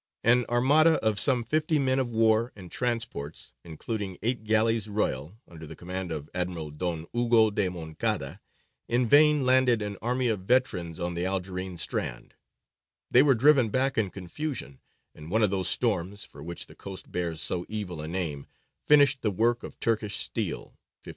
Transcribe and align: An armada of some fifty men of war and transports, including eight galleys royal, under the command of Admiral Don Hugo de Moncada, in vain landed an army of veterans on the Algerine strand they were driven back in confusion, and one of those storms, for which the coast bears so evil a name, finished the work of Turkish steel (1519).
An 0.23 0.45
armada 0.49 0.93
of 1.05 1.19
some 1.19 1.43
fifty 1.43 1.77
men 1.77 1.99
of 1.99 2.09
war 2.09 2.51
and 2.55 2.71
transports, 2.71 3.53
including 3.63 4.17
eight 4.23 4.43
galleys 4.43 4.87
royal, 4.89 5.37
under 5.47 5.67
the 5.67 5.75
command 5.75 6.11
of 6.11 6.27
Admiral 6.33 6.71
Don 6.71 7.05
Hugo 7.13 7.51
de 7.51 7.69
Moncada, 7.69 8.41
in 8.87 9.07
vain 9.07 9.45
landed 9.45 9.79
an 9.83 9.97
army 10.01 10.27
of 10.27 10.39
veterans 10.39 10.99
on 10.99 11.13
the 11.13 11.23
Algerine 11.27 11.77
strand 11.77 12.33
they 13.11 13.21
were 13.21 13.35
driven 13.35 13.69
back 13.69 13.95
in 13.95 14.09
confusion, 14.09 14.79
and 15.13 15.29
one 15.29 15.43
of 15.43 15.51
those 15.51 15.69
storms, 15.69 16.23
for 16.23 16.41
which 16.41 16.65
the 16.65 16.73
coast 16.73 17.11
bears 17.11 17.39
so 17.39 17.63
evil 17.69 18.01
a 18.01 18.07
name, 18.07 18.47
finished 18.83 19.21
the 19.21 19.29
work 19.29 19.61
of 19.61 19.79
Turkish 19.79 20.17
steel 20.17 20.73
(1519). 21.05 21.09